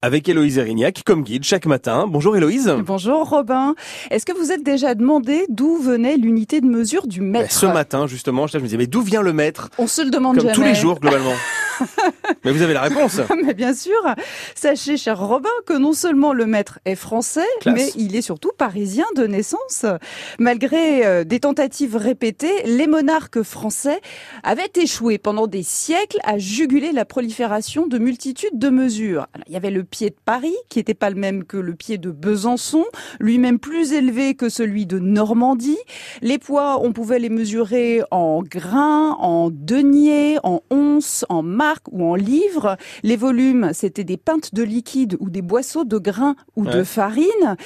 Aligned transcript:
avec 0.00 0.28
Héloïse 0.28 0.58
Erignac 0.58 1.02
comme 1.04 1.22
guide 1.24 1.42
chaque 1.42 1.66
matin. 1.66 2.06
Bonjour 2.08 2.36
Héloïse. 2.36 2.72
Bonjour 2.86 3.28
Robin. 3.28 3.74
Est-ce 4.10 4.24
que 4.24 4.32
vous 4.32 4.52
êtes 4.52 4.62
déjà 4.62 4.94
demandé 4.94 5.44
d'où 5.48 5.76
venait 5.76 6.16
l'unité 6.16 6.60
de 6.60 6.66
mesure 6.66 7.08
du 7.08 7.20
mètre 7.20 7.50
Ce 7.50 7.66
matin 7.66 8.06
justement, 8.06 8.46
je 8.46 8.58
me 8.58 8.62
disais 8.62 8.76
mais 8.76 8.86
d'où 8.86 9.00
vient 9.00 9.22
le 9.22 9.32
mètre 9.32 9.70
On 9.78 9.88
se 9.88 10.02
le 10.02 10.10
demande 10.10 10.36
Comme 10.36 10.44
jamais. 10.46 10.54
tous 10.54 10.62
les 10.62 10.74
jours 10.76 11.00
globalement. 11.00 11.32
mais 12.44 12.52
vous 12.52 12.62
avez 12.62 12.74
la 12.74 12.82
réponse. 12.82 13.20
Mais 13.44 13.54
bien 13.54 13.74
sûr, 13.74 13.98
sachez 14.54 14.96
cher 14.96 15.18
Robin 15.18 15.48
que 15.66 15.74
non 15.74 15.92
seulement 15.92 16.32
le 16.32 16.46
maître 16.46 16.78
est 16.84 16.94
français, 16.94 17.46
Classe. 17.60 17.74
mais 17.74 17.88
il 17.96 18.16
est 18.16 18.22
surtout 18.22 18.50
parisien 18.56 19.04
de 19.16 19.26
naissance. 19.26 19.86
Malgré 20.38 21.06
euh, 21.06 21.24
des 21.24 21.40
tentatives 21.40 21.96
répétées, 21.96 22.62
les 22.64 22.86
monarques 22.86 23.42
français 23.42 24.00
avaient 24.42 24.70
échoué 24.74 25.18
pendant 25.18 25.46
des 25.46 25.62
siècles 25.62 26.18
à 26.24 26.38
juguler 26.38 26.92
la 26.92 27.04
prolifération 27.04 27.86
de 27.86 27.98
multitudes 27.98 28.58
de 28.58 28.70
mesures. 28.70 29.26
Alors, 29.34 29.44
il 29.46 29.52
y 29.52 29.56
avait 29.56 29.70
le 29.70 29.84
pied 29.84 30.10
de 30.10 30.16
Paris, 30.24 30.56
qui 30.68 30.78
n'était 30.78 30.94
pas 30.94 31.10
le 31.10 31.16
même 31.16 31.44
que 31.44 31.56
le 31.56 31.74
pied 31.74 31.98
de 31.98 32.10
Besançon, 32.10 32.84
lui-même 33.20 33.58
plus 33.58 33.92
élevé 33.92 34.34
que 34.34 34.48
celui 34.48 34.86
de 34.86 34.98
Normandie. 34.98 35.78
Les 36.22 36.38
poids, 36.38 36.80
on 36.82 36.92
pouvait 36.92 37.18
les 37.18 37.28
mesurer 37.28 38.02
en 38.10 38.42
grains, 38.42 39.16
en 39.20 39.50
deniers, 39.50 40.38
en 40.42 40.60
onces, 40.70 41.24
en 41.28 41.42
marques 41.42 41.67
ou 41.90 42.04
en 42.04 42.14
livres. 42.14 42.76
Les 43.02 43.16
volumes, 43.16 43.70
c'était 43.72 44.04
des 44.04 44.16
pintes 44.16 44.54
de 44.54 44.62
liquide 44.62 45.16
ou 45.20 45.30
des 45.30 45.42
boisseaux 45.42 45.84
de 45.84 45.98
grains 45.98 46.36
ou 46.56 46.64
de 46.64 46.84
farine. 46.84 47.56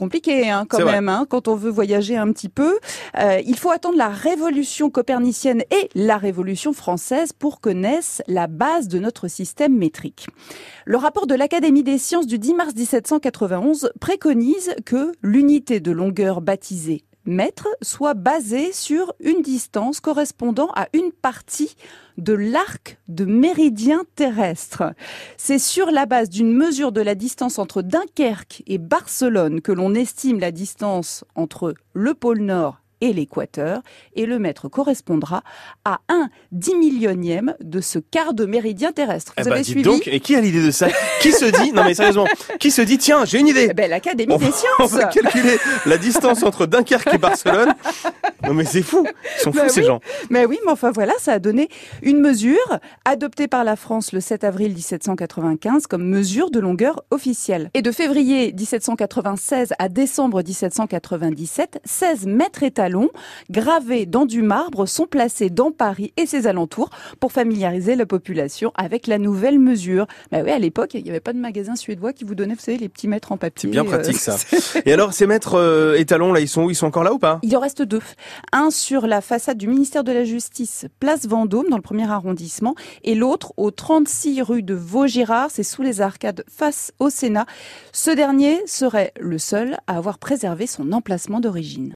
Compliqué 0.00 0.48
hein, 0.48 0.64
quand 0.66 0.82
même, 0.86 1.10
hein, 1.10 1.26
quand 1.28 1.46
on 1.46 1.54
veut 1.54 1.70
voyager 1.70 2.16
un 2.16 2.32
petit 2.32 2.48
peu. 2.48 2.78
Euh, 3.18 3.38
il 3.44 3.58
faut 3.58 3.70
attendre 3.70 3.98
la 3.98 4.08
révolution 4.08 4.88
copernicienne 4.88 5.62
et 5.70 5.90
la 5.94 6.16
révolution 6.16 6.72
française 6.72 7.34
pour 7.34 7.60
connaître 7.60 8.22
la 8.26 8.46
base 8.46 8.88
de 8.88 8.98
notre 8.98 9.28
système 9.28 9.76
métrique. 9.76 10.28
Le 10.86 10.96
rapport 10.96 11.26
de 11.26 11.34
l'Académie 11.34 11.82
des 11.82 11.98
sciences 11.98 12.26
du 12.26 12.38
10 12.38 12.54
mars 12.54 12.74
1791 12.74 13.92
préconise 14.00 14.74
que 14.86 15.12
l'unité 15.22 15.80
de 15.80 15.92
longueur 15.92 16.40
baptisée 16.40 17.04
mètre 17.24 17.68
soit 17.82 18.14
basée 18.14 18.72
sur 18.72 19.14
une 19.20 19.42
distance 19.42 20.00
correspondant 20.00 20.70
à 20.74 20.88
une 20.92 21.12
partie 21.12 21.76
de 22.18 22.32
l'arc 22.32 22.98
de 23.08 23.24
méridien 23.24 24.02
terrestre. 24.14 24.94
C'est 25.36 25.58
sur 25.58 25.90
la 25.90 26.06
base 26.06 26.28
d'une 26.28 26.52
mesure 26.52 26.92
de 26.92 27.00
la 27.00 27.14
distance 27.14 27.58
entre 27.58 27.82
Dunkerque 27.82 28.62
et 28.66 28.78
Barcelone 28.78 29.60
que 29.60 29.72
l'on 29.72 29.94
estime 29.94 30.40
la 30.40 30.52
distance 30.52 31.24
entre 31.34 31.74
le 31.92 32.14
pôle 32.14 32.40
Nord 32.40 32.80
et 33.00 33.12
l'équateur, 33.12 33.80
et 34.14 34.26
le 34.26 34.38
mètre 34.38 34.68
correspondra 34.68 35.42
à 35.84 36.00
un 36.08 36.28
dix 36.52 36.74
millionième 36.74 37.54
de 37.60 37.80
ce 37.80 37.98
quart 37.98 38.34
de 38.34 38.46
méridien 38.46 38.92
terrestre. 38.92 39.32
Vous 39.36 39.42
Eh 39.44 39.48
bah, 39.48 39.54
avez 39.54 39.62
dites 39.62 39.70
suivi 39.72 39.84
donc, 39.84 40.06
et 40.06 40.20
qui 40.20 40.36
a 40.36 40.40
l'idée 40.40 40.62
de 40.64 40.70
ça? 40.70 40.88
Qui 41.20 41.32
se 41.32 41.44
dit? 41.44 41.72
Non 41.72 41.84
mais 41.84 41.94
sérieusement, 41.94 42.26
qui 42.58 42.70
se 42.70 42.82
dit 42.82 42.98
tiens 42.98 43.24
j'ai 43.24 43.38
une 43.38 43.48
idée? 43.48 43.68
Eh 43.70 43.74
ben, 43.74 43.90
L'Académie 43.90 44.36
des 44.36 44.44
va, 44.44 44.50
on 44.50 44.86
sciences 44.86 44.92
va 44.92 45.04
calculer 45.06 45.58
la 45.86 45.98
distance 45.98 46.42
entre 46.42 46.66
Dunkerque 46.66 47.14
et 47.14 47.18
Barcelone. 47.18 47.74
Non 48.46 48.54
mais 48.54 48.64
c'est 48.64 48.82
fou, 48.82 49.04
ils 49.38 49.42
sont 49.42 49.52
fous 49.52 49.58
Bah 49.58 49.68
ces 49.68 49.80
oui. 49.80 49.86
gens. 49.86 50.00
Mais 50.30 50.46
oui, 50.46 50.58
mais 50.64 50.72
enfin 50.72 50.90
voilà, 50.90 51.12
ça 51.18 51.32
a 51.34 51.38
donné 51.38 51.68
une 52.02 52.20
mesure 52.20 52.78
adoptée 53.04 53.48
par 53.48 53.64
la 53.64 53.76
France 53.76 54.12
le 54.12 54.20
7 54.20 54.44
avril 54.44 54.72
1795 54.74 55.86
comme 55.86 56.04
mesure 56.04 56.50
de 56.50 56.58
longueur 56.60 57.02
officielle. 57.10 57.70
Et 57.74 57.82
de 57.82 57.92
février 57.92 58.52
1796 58.52 59.74
à 59.78 59.88
décembre 59.88 60.42
1797, 60.42 61.80
16 61.84 62.26
mètres 62.26 62.62
étalons 62.62 63.10
gravés 63.50 64.06
dans 64.06 64.24
du 64.26 64.42
marbre 64.42 64.86
sont 64.86 65.06
placés 65.06 65.50
dans 65.50 65.70
Paris 65.70 66.12
et 66.16 66.26
ses 66.26 66.46
alentours 66.46 66.90
pour 67.20 67.32
familiariser 67.32 67.96
la 67.96 68.06
population 68.06 68.72
avec 68.74 69.06
la 69.06 69.18
nouvelle 69.18 69.58
mesure. 69.58 70.06
Bah 70.32 70.38
oui, 70.44 70.50
à 70.50 70.58
l'époque, 70.58 70.94
il 70.94 71.02
n'y 71.04 71.10
avait 71.10 71.20
pas 71.20 71.32
de 71.32 71.38
magasin 71.38 71.76
suédois 71.76 72.12
qui 72.12 72.24
vous 72.24 72.34
donnait, 72.34 72.54
vous 72.54 72.60
savez, 72.60 72.78
les 72.78 72.88
petits 72.88 73.08
mètres 73.08 73.32
en 73.32 73.36
papier. 73.36 73.68
C'est 73.68 73.72
bien 73.72 73.84
euh, 73.84 73.88
pratique 73.88 74.16
ça. 74.16 74.36
Et 74.86 74.92
alors 74.92 75.12
ces 75.12 75.26
maîtres 75.26 75.54
euh, 75.58 75.96
étalons 75.96 76.32
là, 76.32 76.40
ils 76.40 76.48
sont 76.48 76.64
où? 76.64 76.70
Ils 76.70 76.74
sont 76.74 76.86
encore 76.86 77.04
là 77.04 77.12
ou 77.12 77.18
pas? 77.18 77.38
Il 77.42 77.56
en 77.56 77.60
reste 77.60 77.82
deux. 77.82 78.00
Un 78.52 78.70
sur 78.70 79.06
la 79.06 79.20
façade 79.20 79.58
du 79.58 79.66
ministère 79.66 80.04
de 80.04 80.12
la 80.12 80.24
Justice, 80.24 80.86
place 80.98 81.26
Vendôme, 81.26 81.68
dans 81.68 81.76
le 81.76 81.82
premier 81.82 82.10
arrondissement, 82.10 82.74
et 83.02 83.14
l'autre 83.14 83.52
au 83.56 83.70
36 83.70 84.42
rue 84.42 84.62
de 84.62 84.74
Vaugirard, 84.74 85.50
c'est 85.50 85.62
sous 85.62 85.82
les 85.82 86.00
arcades 86.00 86.44
face 86.48 86.92
au 86.98 87.10
Sénat. 87.10 87.46
Ce 87.92 88.10
dernier 88.10 88.60
serait 88.66 89.12
le 89.18 89.38
seul 89.38 89.78
à 89.86 89.96
avoir 89.96 90.18
préservé 90.18 90.66
son 90.66 90.92
emplacement 90.92 91.40
d'origine. 91.40 91.88